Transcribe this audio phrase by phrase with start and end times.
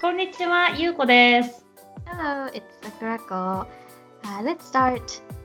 [0.00, 1.62] こんにちは、ゆうこです。
[2.06, 3.66] Hello, it's Sakurako.、
[4.22, 5.02] Uh, let's start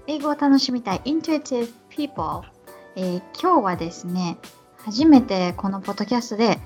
[0.08, 2.48] 英語を楽しみたい Intuitive People、
[2.96, 4.38] えー今日はですね、
[4.78, 6.58] 初めてこのポッドキャストで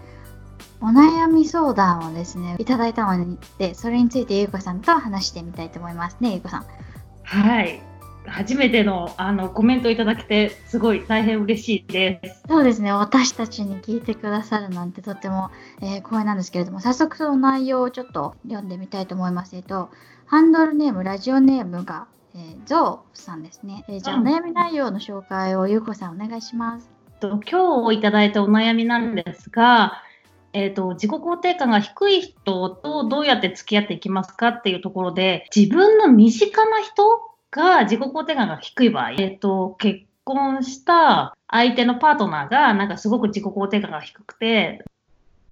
[0.81, 6.65] お悩み相談をですね、いただいたので、それについてゆうこさんと話してみたいと思いますね、ゆうこさん。
[7.23, 7.88] はい。
[8.25, 12.43] 初めてのあのコメントいただけて、すごい大変嬉しいです。
[12.47, 15.51] そうですね、私たちに聞いてくださるなんてとっても、
[15.81, 19.55] えー光栄なんですけれども、早速その内容をちょっと読んでみたいと思います。
[19.55, 19.89] えっと、
[20.25, 23.83] ハンドルネーム、ラジオネームが、えーゾウさんですね。
[23.87, 26.89] えーじゃあ、おうん悩み内容の紹介をゆうこさんお願いします。
[27.19, 30.01] と今日いただいたお悩みなんですが、
[30.53, 44.83] えー、と自己肯定感が低い人とどうやって付き合っていきますかっていうところで自分の身近な人が自己肯定感が低い場合、えー、と結婚した相手のパートナーがなんかすごく自己肯定感が低くて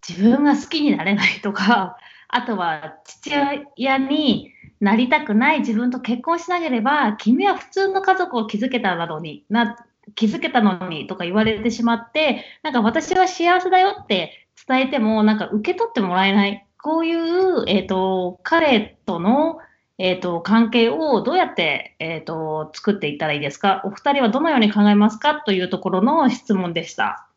[0.08, 3.32] 自分が好きになれないとかあとは父
[3.78, 9.76] 親になりたくない自分と結婚しなければ君は普通の家族を築けたのにな
[10.16, 16.64] 気づけたのにとか言われてしまってなんか私は幸せだよって伝えてもなんか受け取ってもらえない。
[16.82, 19.60] こういう、えー、と彼との、
[20.00, 27.28] えー、と関係をどうやって、えー、と作っていったらいいですかお二人はどのように考えますかというところの質問でした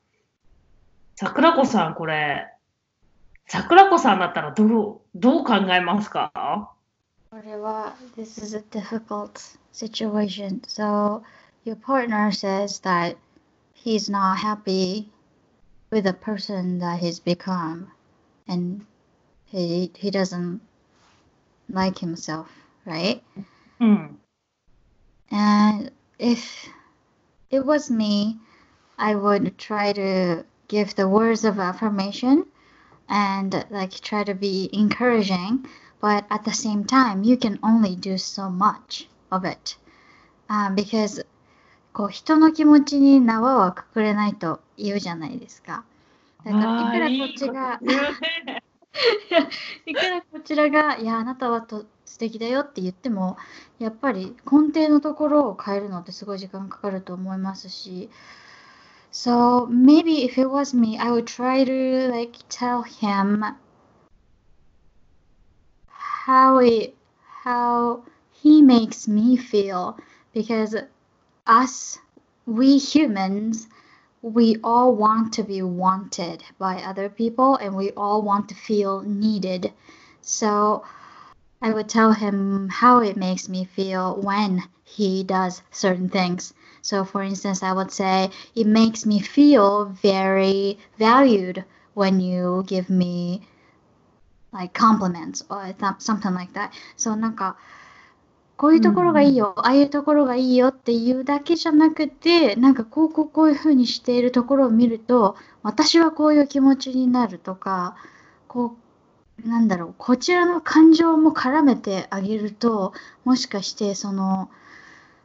[1.17, 2.53] 桜子さんこれ
[3.47, 6.71] 桜子さんだったらどうどう考えますか
[7.31, 10.63] これは、This is a difficult situation.
[10.67, 11.23] So,
[11.65, 13.17] your partner says that
[13.73, 15.13] he's not happy
[15.91, 17.93] with the person that he's become
[18.49, 18.85] and
[19.47, 20.61] he, he doesn't
[21.70, 22.48] like himself,
[22.86, 23.22] right?
[23.80, 24.20] うん。
[25.32, 26.70] And if
[27.50, 28.38] it was me,
[28.98, 32.46] I would try to give the words of affirmation
[33.10, 35.66] and like try to be encouraging,
[36.00, 39.78] but at the same time, you can only do so much of it.
[40.50, 41.26] Um, because
[41.94, 45.84] こう人の気持ちに縄はくくれないと言うじゃないですか。
[46.46, 48.59] だからいくらこっちがあー
[49.87, 53.37] いくらこちらが、いや、あなたはと素敵だよって言っても、
[53.79, 58.11] やっぱり根底のところを変えるのってすごい時間かかると思いますし、
[59.13, 63.43] So maybe if it was me, I would try to like tell him
[66.27, 66.95] how it
[67.45, 69.97] how he makes me feel
[70.33, 70.87] because
[71.45, 72.01] us
[72.47, 73.69] we humans
[74.22, 79.02] we all want to be wanted by other people and we all want to feel
[79.02, 79.72] needed.
[80.22, 80.84] So
[81.62, 86.54] I would tell him how it makes me feel when he does certain things.
[86.82, 92.90] So, for instance, I would say, It makes me feel very valued when you give
[92.90, 93.42] me
[94.52, 96.74] like compliments or th- something like that.
[96.98, 97.58] So, なんか
[98.61, 107.97] こういうところがいいよ、ああいうところがいいよっていうだけじゃなくて、なんかこうこうこういうふうにしているところを見ると、私はこういう気持ちになるとか、
[108.49, 108.77] こ
[109.43, 112.93] う、なんだろう、こちらの感情も絡めてあげると、
[113.25, 114.51] もしかしてその、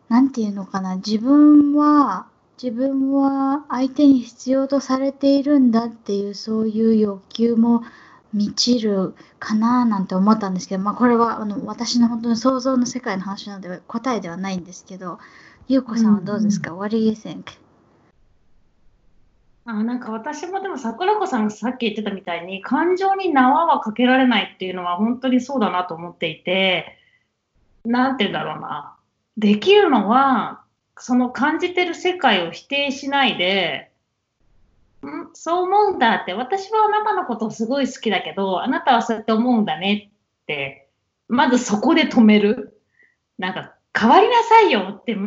[0.07, 2.28] なんていうのかな、自分は、
[2.63, 7.84] 自分は相手に必要とされているんだっていうそういう欲求も
[8.35, 15.19] 満ちるかななんて思ったんですけど、まあ、これはあの私の本当に想像の世界の話なので答えではないんですけど、
[15.68, 17.46] ゆうこさんはどうですか、?What do you think?
[19.68, 27.00] あなんか私もでも桜子さんがさっき言ってたみたいに感情に縄はかけられないっていうのは本当にそうだなと思っていて
[27.84, 28.96] なんて言うんだろうな
[29.38, 30.62] できるのは
[30.97, 33.91] その感じてる世界を否定しないで
[35.08, 40.12] んそう思うんだって私はあなたのことすごい好きだけどあなたはそうやって思うんだね
[40.44, 40.90] って
[41.28, 42.82] まずそこで止める
[43.38, 45.18] なんか変わりなさいよって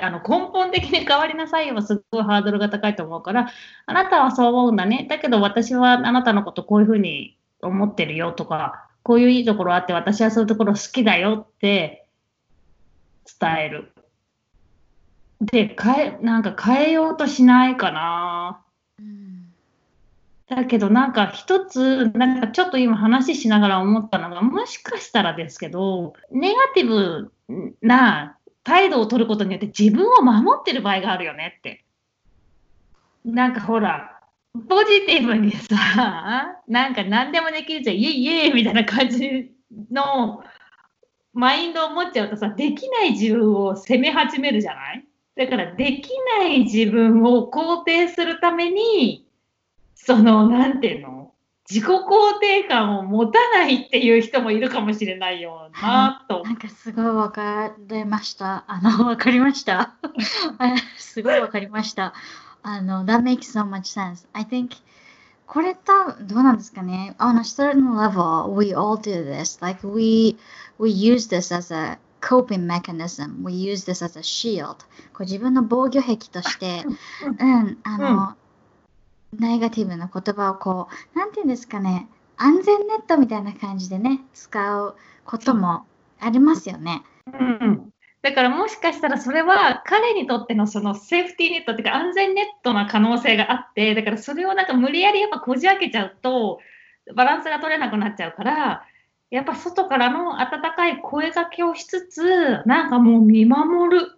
[0.00, 3.50] あの根本的に変わりなさいはすごいハードルが高いと思うから
[3.86, 12.06] あなたはそう思うんだねだけど私はあなたのことこういうふうに思ってるよとかこういういいところあって私はそういうところ好きだよって
[13.40, 13.92] 伝える。
[15.40, 18.60] で変えなんか変えようとしないかな。
[20.48, 27.32] だけどなんか一つなんかちょっと今話しながら思ったのがもしかしたらですけどネガティブ
[27.82, 31.84] な態度を取ることによって自分を守ってる場合があるよねって。
[33.24, 34.20] なんかほら
[34.68, 39.52] ポジティブにさなんか何でもできるじゃんイエイイエイみたいな感じ
[39.90, 40.42] の
[41.34, 45.04] マインドを持っちゃうとさできない自分を責め始めるじゃない？
[45.36, 46.08] だからでき
[46.38, 49.27] ない自分を肯定するために
[50.00, 51.34] そのなんていうの
[51.68, 56.42] 自己肯定感を持たないっていう人もいるかもしれないよなと。
[56.42, 58.64] なんかすごい分かりました。
[58.68, 59.94] あの、分かりました。
[60.96, 62.14] すごい分かりました。
[62.62, 64.26] あの、that makes so much sense.
[64.32, 64.76] I think
[65.46, 69.60] これ多分どうなんですかね On a certain level, we all do this.
[69.60, 70.38] Like we,
[70.78, 73.42] we use this as a coping mechanism.
[73.42, 74.76] We use this as a shield.
[75.12, 76.84] こう自分の防御壁として、
[77.38, 78.36] うん、あの、
[79.32, 85.86] ネガティブな言葉をこう、なんていうんですかね、安全ネットみたいな感じでね、使うことも
[86.20, 87.02] ありますよね。
[87.26, 96.58] うんだからもしかしたらそれは彼にとってのそのセーフティーネットっていうか安全ネットな可能性があってだからそれをなんか無理やりやっぱこじ開けちゃうと
[97.14, 98.84] バランスが取れなくなっちゃうから
[99.30, 104.17] やっぱ外からの温かい声掛けをしつつなんかもう見守る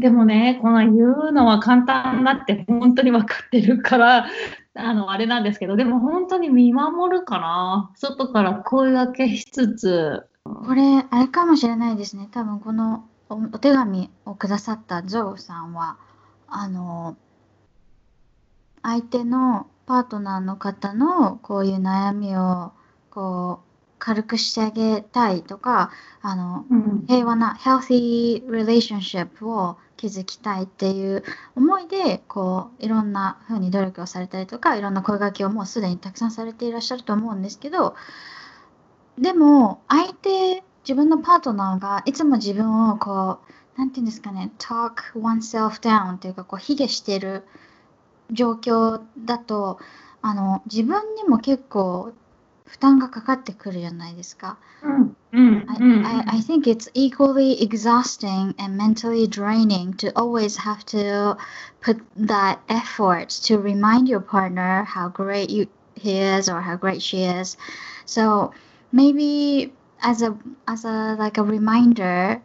[0.00, 4.26] でもねこの言うのは簡単だって本当に分かってるから
[4.74, 12.28] あのあれなんですけどでも本当に見守るかな外から声掛けしつつこれ、あれかもしれないですね。
[12.32, 15.98] 多分このおお手紙をくださったゾウさんは、
[16.48, 17.16] あの、
[18.82, 22.72] 相手のパートナーの方のこういう悩みを
[23.10, 23.69] こう
[24.00, 27.04] 軽くしてあげたいとか、あの、うん。
[27.06, 31.22] 平和な healthy relationship を築きたいっていう
[31.54, 37.94] 思いでこういろんな風に努力をされたりとかいろんな声掛けをもうすでにたくさんされていらっしゃると思うんですけど
[39.18, 43.40] でも相手自分のパートナーがいつも自分をこ
[43.76, 47.44] うなんていうんですかね talk oneself down っていうかこう卑下している
[48.30, 49.78] 状況だと
[50.22, 52.12] あの自分にも結構
[52.69, 54.57] 負担がかかってくるじゃないですか。
[54.81, 61.37] うんうんうん I, I, I think it's equally exhausting and mentally draining to always have to
[61.81, 67.01] put that effort to remind your partner how great you he is or how great
[67.01, 67.57] she is.
[68.05, 68.53] So
[68.91, 70.37] maybe as a
[70.67, 72.41] as a like a reminder,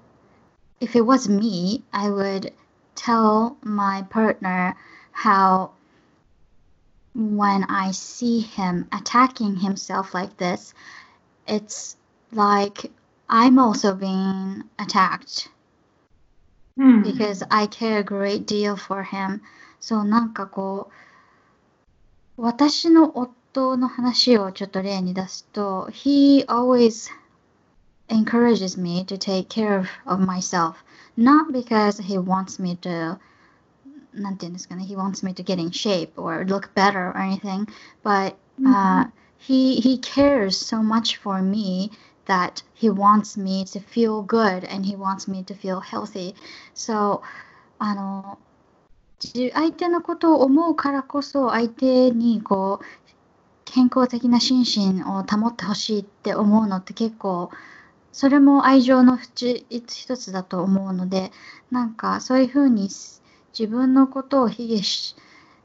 [0.81, 2.53] if it was me, I would
[2.95, 4.75] tell my partner
[5.12, 5.73] how
[7.15, 10.75] when I see him attacking himself like this,
[11.47, 11.97] it's
[12.33, 12.91] like
[13.29, 15.49] I'm also being attacked
[16.77, 19.41] うん because I care a great deal for him.
[19.81, 20.91] そうなんかこ
[22.37, 27.11] う私の夫の話をちょっと例に出すと He always
[28.09, 30.75] encourages me to take care of, of myself
[31.17, 33.19] not because he wants me to
[34.16, 37.68] なんていうんですかね He wants me to get in shape or look better or anything
[38.04, 41.92] but uh, he he cares so much for me
[42.26, 46.36] that he wants me to feel good and he wants me to feel healthy.
[46.74, 47.22] So,
[47.78, 48.40] あの、
[49.20, 52.86] じ相手のことを思うからこそ相手にこう
[53.64, 54.66] 健康的な心
[54.98, 57.50] 身を保ってほしいって思うのって結構
[58.12, 61.32] それも愛情の一一つだと思うので
[61.72, 62.90] なんかそういうふうに
[63.57, 65.16] 自分のことを卑下し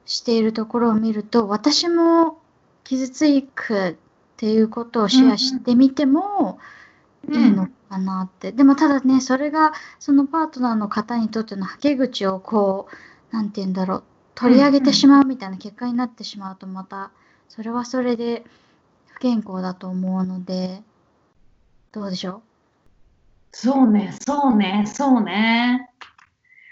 [0.06, 2.38] しているところを見ると私も
[2.84, 3.94] 傷つくっ
[4.36, 6.58] ていうことをシェアしてみても
[7.28, 12.88] いいのかなって、でもただねそれがそのパートナーの方にとってのはけ口をこ
[13.32, 14.02] うなんて言うんだろう
[14.34, 17.10] 取り上げてしまうみたいな結果になってしまうとまた
[17.48, 18.44] それはそれで
[19.08, 20.82] 不健康だと思うので
[21.92, 22.42] どうでしょ
[23.52, 25.90] そうね、そうね、そうね。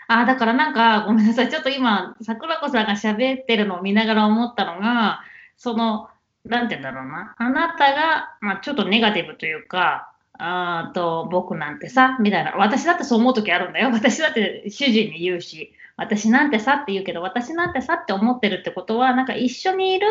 [0.08, 1.50] ああ、だからなんか、ごめんなさい。
[1.50, 5.20] ちょっと今、桜子さんが喋ってるのを見ながら思ったのが、
[5.58, 6.08] その、
[6.46, 7.34] なんて言うんだろうな。
[7.36, 12.52] あなたが、まあ、ちょっとネガティブというか、あーと、僕なんてさ、みたいな。
[12.52, 13.90] 私だってそう思う時あるんだよ。
[13.90, 20.06] 私だって主人に言うし、私なんてさって言うけど、私なんてさって思ってるってことは、なんか一緒にいる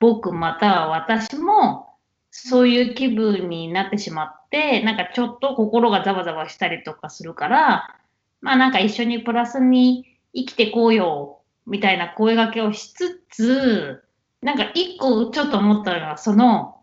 [0.00, 1.86] 僕または私も、
[2.30, 7.94] そういう気分になってしまって、なんかちょっと心がざわざわしたりとかするから、
[8.40, 10.04] まあなんか一緒にプラスに
[10.34, 14.02] 生きてこうよ、みたいな声掛けをしつつ、
[14.42, 16.80] なんか一個ちょっと思ったのが、その、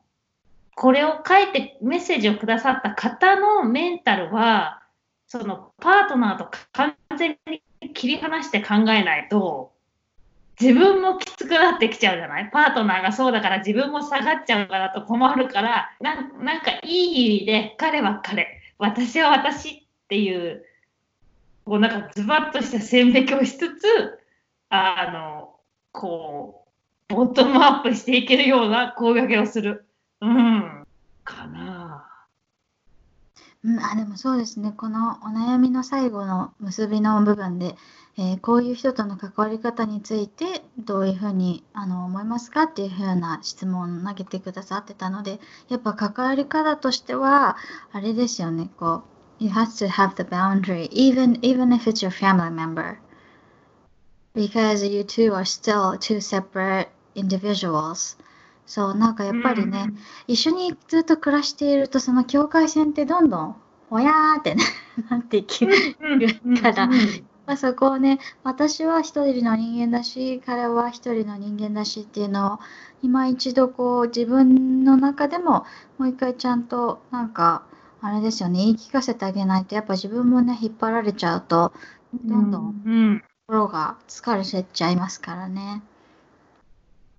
[0.75, 4.81] これを書いてメッセージをくださった方のメンタルは、
[5.27, 9.73] そのパートナーと完全に切り離して考えないと、
[10.59, 12.49] 自分もきつくなってきちゃうじゃない？
[12.51, 20.63] パートナーがそうだから自分も下がっちゃうからと困るからなんかいい意味で彼は彼私は私っていう
[21.65, 24.19] こうなんかズバッとした線引きをしつつ
[24.69, 25.55] あの
[25.91, 26.65] こ
[27.09, 29.85] うボトムアップしていけるような声掛けをする。
[30.21, 30.85] うん
[31.23, 32.07] かな。
[33.63, 37.75] うん、あでもそうですねこのお悩みの最後の結びの部分で、
[38.15, 47.57] えーこういう人との関わり方についてどういうふうにあの思いますかっていうふうな質問を投げてくださってたのでやっぱ関わり方としては
[47.91, 52.99] あれですよねこう You have to have the boundary even even if it's your family member.
[54.33, 58.17] Because you two are still two separate individuals.
[58.65, 59.93] そうなんかやっぱりね、
[60.27, 63.55] 一緒にずっと暮らしているとその境界線ってどんどん
[63.89, 64.63] ほやーってね
[65.09, 66.91] なっていきうんからうん。
[67.45, 72.59] まあ、そこをね私は一人の人間だし彼は一人の人間だしっていうのを
[73.03, 75.65] 今一度こう自分の中でも
[75.99, 77.63] もう一回ちゃんとなんか
[78.01, 78.59] あれですよね。
[78.59, 81.73] 言い聞かせてあげないとやっぱ自分もね引っ張られちゃうと
[82.23, 85.83] どんどんうん心が疲れちゃいますからね。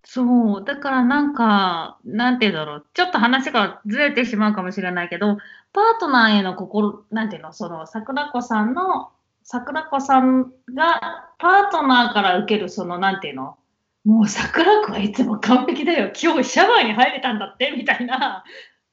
[0.09, 5.37] そう、だからなんか、なんて言うんだろう、ちょっと話がずれてしまうかもしれないけど、
[5.73, 9.11] パートナーへの心、なんていうの、その桜子さんの、
[9.43, 13.57] 桜子さんがパートナーから受ける、その、なんていうの、
[14.05, 18.45] もう桜子はいつも完璧だよ、今日シャワーに入れたんだって、みたいな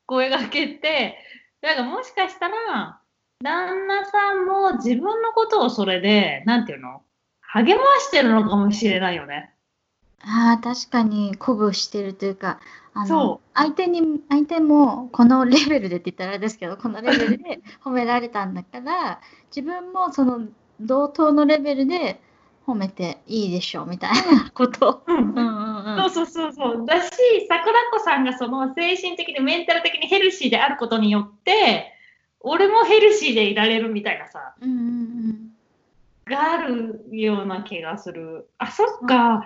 [0.08, 1.18] 声がけって、
[1.64, 3.00] なんかもしかしたら、
[3.42, 7.02] 旦那さんも自分のことをそれで、なんていうの、
[7.42, 9.54] 励ましてるのかもしれないよね。
[10.26, 12.62] ああ確かに鼓舞してるというか
[12.94, 19.20] あその相手に相手もこのレベルでって言ったらあれですけどこのレベルで 褒められたんだから
[19.54, 20.48] 自分もその
[20.80, 22.22] 同等のレベルで
[22.66, 25.04] 褒めていいでしょうみたいなことを。
[25.08, 25.63] うん
[25.98, 26.86] そうそうそうそう。
[26.86, 27.12] だし、
[27.48, 31.94] 桜子さんがその精神的にメンタル的にヘルシーであることによって、
[32.40, 35.54] 俺もヘルシーでいられるみたいなさ、うんうん
[36.26, 38.50] があるような気がする。
[38.58, 39.46] あ、そっか。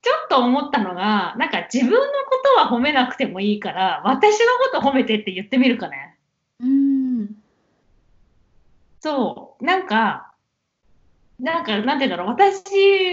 [0.00, 6.18] ちょっと思ったのが、なんか自分のことは褒めなくてもいいから、私のこと褒めてって言ってみるかね。
[6.60, 7.36] うんうん
[9.00, 9.64] そう。
[9.64, 10.27] なんか、
[11.38, 12.62] なんか、なんていうんだろう、私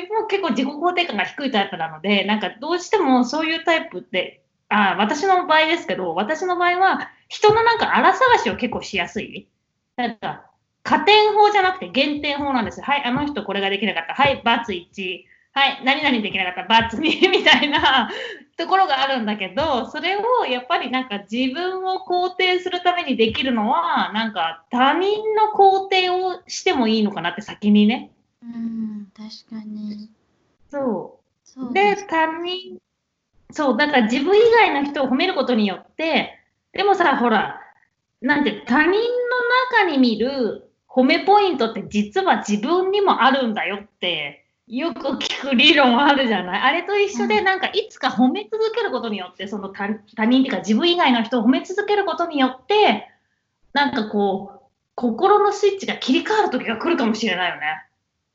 [0.10, 9.48] も結構自己肯定感が低いタイプなので、なんかどうしてもそういうタイプって、あ私の場合ですけど、私の場合は、人のなんか荒探しを結構しやすい。
[9.96, 10.50] なんか、
[10.84, 12.82] 加点法じゃなくて減点法なんです。
[12.82, 14.14] はい、あの人これができなかった。
[14.16, 15.26] はい、バツ1。
[15.54, 16.64] はい、何々できなかった。
[16.64, 18.10] バツ2みたいな
[18.58, 28.12] ところがあるんだけど、それをやっぱりなんか自分を肯定するためにできるのは、なんか他人の肯定をしてもいいのかなって先にね。
[28.54, 30.10] うん確かに
[30.70, 31.26] そう。
[31.48, 32.80] そうで、他人、
[33.52, 36.40] そう、だから自分以外の人を褒めることによって、
[36.74, 37.62] でもさ、ほら、
[38.22, 38.98] なんて、他人の
[39.72, 46.62] 中に見る褒めポイントって実は自分にもあるんだよって、よく聞く理論あるじゃない？
[46.62, 53.08] あれと一緒で、なんかいつか褒め続けることによって、その他他人っていうか自分以外の人を褒め続けることによって、
[53.74, 57.85] なんかこう、心のスイッチが切り替わる時が来るかもしれないよね。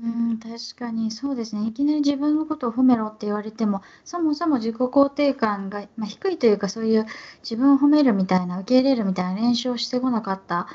[0.02, 1.66] うん、確かにそうですね。
[1.68, 7.06] いきなり自分のことを褒めろって言われても、そもそも自己肯定感が、ま、低いというか、そういう
[7.42, 10.68] 自分を褒めるみたいな、受け入れるみたいな練習をしてこなかった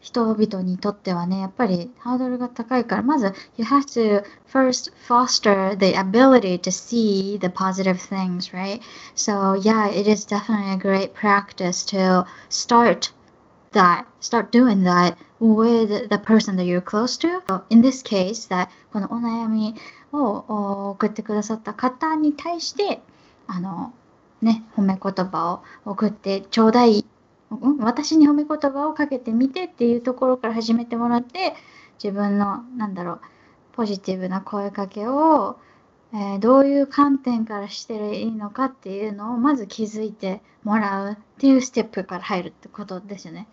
[0.00, 8.80] 人々にとってはね、やっぱりハードルが高いから、まず、you have to first foster the ability to see the positive things, right?
[9.16, 13.12] So, yeah, it is definitely a great practice to start
[13.72, 17.42] that start doing that with the person that you're close to.
[17.70, 19.74] In this case, that このお悩み
[20.12, 23.00] を送ってくださった方に対して、
[23.46, 23.92] あの、
[24.42, 27.04] ね、褒め言葉を送ってちょうだい、
[27.50, 31.54] うん私に褒め言葉をかけてみてっていうところから始めてもらって、
[32.02, 33.20] 自分の、なんだろう、
[33.72, 35.58] ポジティブな声かけを、
[36.12, 43.46] えーどういう観点からしていいのかっていうのをまず気づいてもらうっていうステップから入るってことですよね。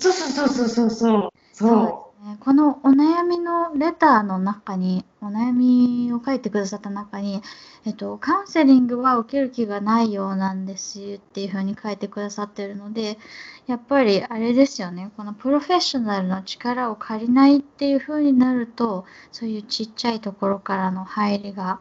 [0.00, 1.30] そうそうそうそうそう。
[1.52, 2.18] そう。
[2.20, 2.36] ですね。
[2.40, 7.42] このお悩みのレターの中に、お悩みを書いてくださった中に、
[7.84, 13.18] えっと、カウンセリングは受ける気がないようなんですっていうふうに書いてくださってるので、
[13.66, 21.80] やっぱりあれですよね、このプロフェッショナルの力を借りないっていうふうになると、そういうちっちゃいところからの入りが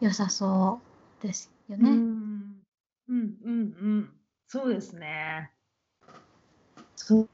[0.00, 0.80] 良さそ
[1.22, 1.90] うですよね。
[1.90, 2.62] うん、
[3.08, 3.54] うん、うん、う
[4.00, 4.10] ん。
[4.46, 5.50] そうですね。
[7.06, 7.28] そ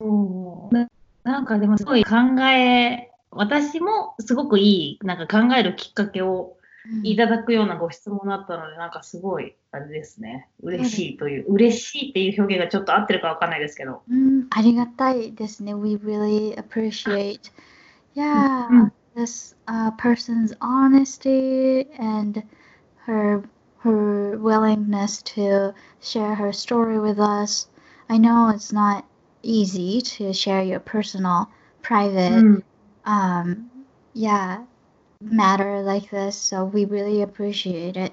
[0.00, 0.74] う。
[0.74, 0.88] な
[1.22, 6.56] なんかでもすごい考え、私もすごくいい、なんか考えるきっかけを
[6.90, 10.48] うんいただくようなご質問だったので、なんかすごい、あれですね。
[10.62, 14.02] 嬉しいという、嬉しいっていう表現がちょっと合ってるかわかんないですけど。
[14.10, 15.74] うん、ありがたいですね。
[15.74, 17.52] We really appreciate,
[18.14, 22.42] yeah, うん this uh, person's honesty and
[23.06, 23.42] her
[23.78, 27.68] her willingness to share her story with us.
[28.10, 29.06] I know it's not
[29.40, 31.48] easy to share your personal,
[31.80, 32.64] private, うん、
[33.04, 33.70] um,
[34.14, 34.64] yeah,
[35.20, 36.36] matter like this.
[36.36, 38.12] So we really appreciate it.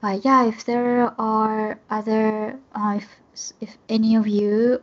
[0.00, 3.08] But yeah, if there are other, uh, if
[3.60, 4.80] if any of you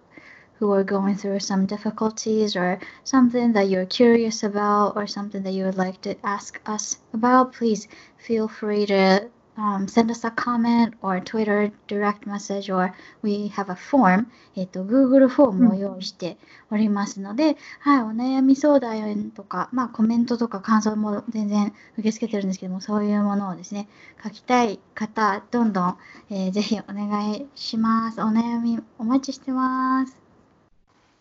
[0.59, 5.53] who are going through some difficulties or something that you're curious about or something that
[5.53, 10.31] you would like to ask us about, please feel free to um, send us a
[10.31, 16.37] comment or Twitter direct message or we have a form, えっと、Google フォームを用意して
[16.71, 23.87] おりますので、はい、お悩み相談とか、まあコメントとか感想も全然受け付けてるんですけども、そういうものをですね、
[24.23, 25.97] 書きたい方、どんどん、
[26.29, 28.21] えーぜひお願いします。
[28.21, 30.17] お悩みお待ちしてます。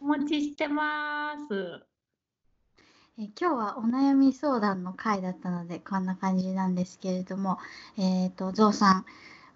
[0.00, 1.89] お待ちしてます。
[3.20, 7.58] えー今日はお悩み相談の回だったのでこんな感じなんですけれども、
[7.98, 9.04] えっ、と、ゾウさん、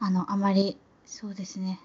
[0.00, 1.80] あの、あまり、そうですね、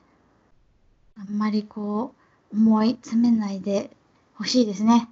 [1.17, 2.13] あんまりこ
[2.51, 3.91] う、思い詰めないで
[4.36, 5.07] ほしいですね。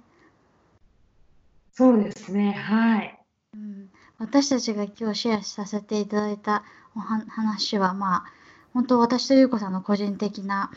[1.72, 2.52] そうですね。
[2.52, 3.18] はい。
[3.54, 8.24] うん、私たちが今日シェアさせていただいたおは話は、まあ、
[8.74, 10.70] 本当私とゆうこさんの個人的な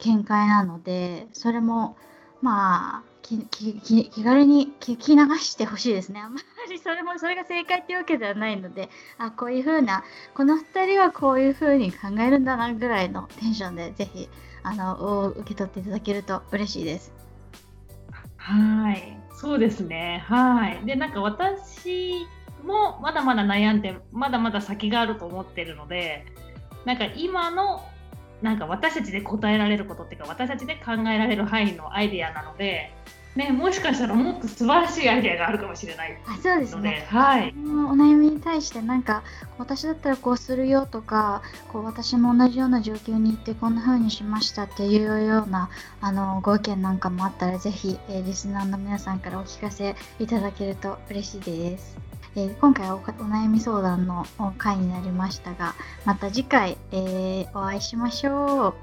[0.00, 1.96] 見解なので、それも、
[2.42, 6.20] まあ、気軽に聞き流してほしいですね。
[6.20, 10.04] あまり それも、それが正解っていうわけではないので、あ、こういうふうな、
[10.34, 14.28] この二人はこういうふうに考えるんだなぐらいのテンションで、ぜひ、
[14.62, 17.12] あの、受け取っていただけると嬉しいです。
[18.36, 19.18] はい。
[19.32, 20.22] そうですね。
[20.26, 20.84] はい。
[20.84, 22.26] で、なんか私
[22.62, 26.26] もまだまだ悩んで、まだまだ先があると思ってるので、
[26.84, 27.82] なんか今の、
[28.42, 32.92] なんか私たちで答えられることっていうか、私たちで考えられる範囲のアイデアなので、
[33.36, 37.16] ね、もしかしたらもっと素晴らしいアイデアがあるかもしれないあ、そうですのねで、。
[37.16, 37.48] はい。
[37.48, 39.24] お悩みに対してなんか
[39.58, 45.68] 私だったらこうするよとかこう私も同じような状況に行ってこんな風にしましたっていうような
[46.00, 52.13] あのご意見なんかもあったらぜひ、えーリスナーの皆さんからお聞かせいただけると嬉しいです。
[52.36, 54.26] えー今回はお悩み相談の
[54.58, 58.74] 回になりましたがまた次回、えーお会いしましょう。